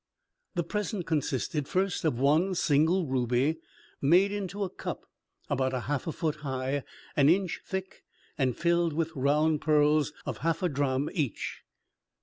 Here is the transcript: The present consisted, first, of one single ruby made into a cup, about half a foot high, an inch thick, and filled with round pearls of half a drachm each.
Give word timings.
The 0.55 0.63
present 0.63 1.05
consisted, 1.05 1.67
first, 1.67 2.05
of 2.05 2.17
one 2.19 2.55
single 2.55 3.05
ruby 3.05 3.59
made 4.01 4.31
into 4.31 4.63
a 4.63 4.69
cup, 4.71 5.05
about 5.47 5.73
half 5.83 6.07
a 6.07 6.11
foot 6.11 6.37
high, 6.37 6.81
an 7.15 7.29
inch 7.29 7.61
thick, 7.63 8.03
and 8.35 8.57
filled 8.57 8.93
with 8.93 9.15
round 9.15 9.61
pearls 9.61 10.11
of 10.25 10.37
half 10.39 10.63
a 10.63 10.69
drachm 10.69 11.07
each. 11.13 11.61